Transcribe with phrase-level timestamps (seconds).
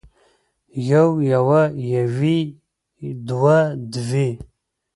[0.89, 1.61] يو يوه
[1.93, 2.37] يوې
[3.27, 3.57] دوه
[3.91, 4.29] دوې